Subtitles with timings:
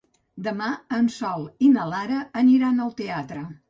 [0.47, 3.51] Demà en Sol i na Lara aniran al teatre.